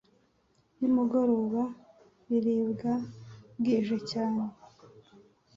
nimugoroba 0.77 1.63
biribwa 2.27 2.93
bwije 3.57 3.97
cyane, 4.11 4.43